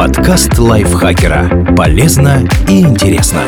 [0.00, 1.74] Подкаст лайфхакера.
[1.76, 3.42] Полезно и интересно.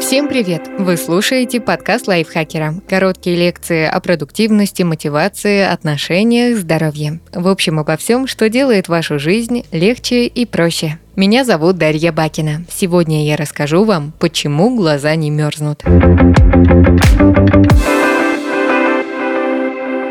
[0.00, 0.70] Всем привет!
[0.78, 2.76] Вы слушаете подкаст лайфхакера.
[2.88, 7.20] Короткие лекции о продуктивности, мотивации, отношениях, здоровье.
[7.34, 10.98] В общем, обо всем, что делает вашу жизнь легче и проще.
[11.16, 12.64] Меня зовут Дарья Бакина.
[12.70, 15.84] Сегодня я расскажу вам, почему глаза не мерзнут.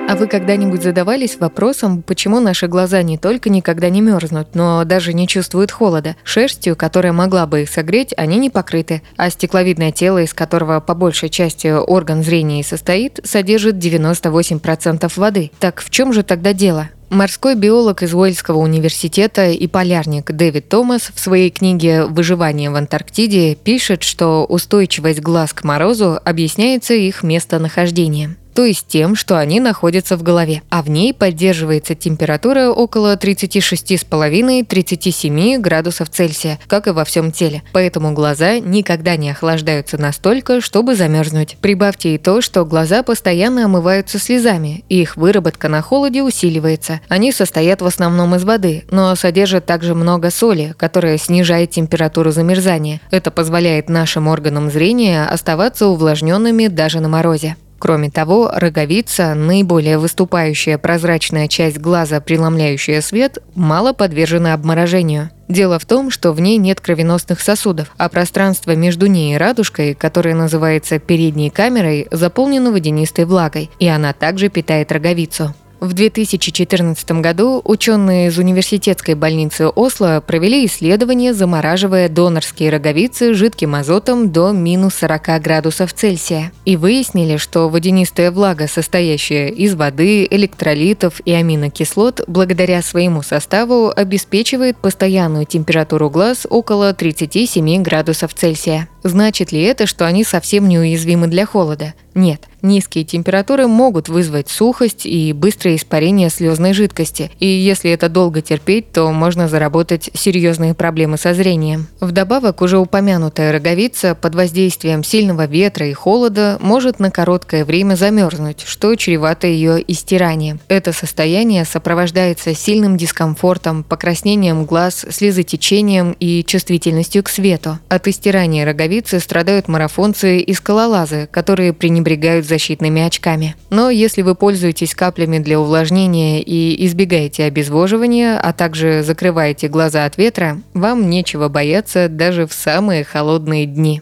[0.08, 5.14] А вы когда-нибудь задавались вопросом, почему наши глаза не только никогда не мерзнут, но даже
[5.14, 6.16] не чувствуют холода?
[6.24, 10.94] Шерстью, которая могла бы их согреть, они не покрыты, а стекловидное тело, из которого по
[10.94, 15.52] большей части орган зрения и состоит, содержит 98% воды.
[15.60, 16.90] Так в чем же тогда дело?
[17.10, 23.56] Морской биолог из Уэльского университета и полярник Дэвид Томас в своей книге «Выживание в Антарктиде»
[23.56, 30.16] пишет, что устойчивость глаз к морозу объясняется их местонахождением то есть тем, что они находятся
[30.16, 37.34] в голове, а в ней поддерживается температура около 36,5-37 градусов Цельсия, как и во всем
[37.34, 37.64] теле.
[37.74, 41.58] Поэтому глаза никогда не охлаждаются настолько, чтобы замерзнуть.
[41.60, 47.02] Прибавьте и то, что глаза постоянно омываются слезами, и их выработка на холоде усиливается.
[47.10, 53.02] Они состоят в основном из воды, но содержат также много соли, которая снижает температуру замерзания.
[53.12, 57.58] Это позволяет нашим органам зрения оставаться увлажненными даже на морозе.
[57.80, 65.30] Кроме того, роговица, наиболее выступающая прозрачная часть глаза, преломляющая свет, мало подвержена обморожению.
[65.48, 69.94] Дело в том, что в ней нет кровеносных сосудов, а пространство между ней и радужкой,
[69.94, 75.54] которое называется передней камерой, заполнено водянистой влагой, и она также питает роговицу.
[75.80, 84.32] В 2014 году ученые из университетской больницы Осло провели исследование, замораживая донорские роговицы жидким азотом
[84.32, 86.52] до минус 40 градусов Цельсия.
[86.64, 94.78] И выяснили, что водянистая влага, состоящая из воды, электролитов и аминокислот, благодаря своему составу обеспечивает
[94.78, 98.88] постоянную температуру глаз около 37 градусов Цельсия.
[99.06, 101.94] Значит ли это, что они совсем неуязвимы для холода?
[102.16, 102.42] Нет.
[102.62, 108.92] Низкие температуры могут вызвать сухость и быстрое испарение слезной жидкости, и если это долго терпеть,
[108.92, 111.88] то можно заработать серьезные проблемы со зрением.
[112.00, 118.64] Вдобавок, уже упомянутая роговица под воздействием сильного ветра и холода может на короткое время замерзнуть,
[118.66, 120.60] что чревато ее истиранием.
[120.68, 127.78] Это состояние сопровождается сильным дискомфортом, покраснением глаз, слезотечением и чувствительностью к свету.
[127.90, 133.56] От истирания роговицы страдают марафонцы и скалолазы, которые пренебрегают защитными очками.
[133.70, 140.18] Но если вы пользуетесь каплями для увлажнения и избегаете обезвоживания, а также закрываете глаза от
[140.18, 144.02] ветра, вам нечего бояться даже в самые холодные дни.